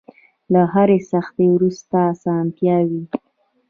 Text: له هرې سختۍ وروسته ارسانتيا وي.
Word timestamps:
له 0.53 0.61
هرې 0.73 0.97
سختۍ 1.11 1.47
وروسته 1.51 1.95
ارسانتيا 2.09 2.77
وي. 2.89 3.03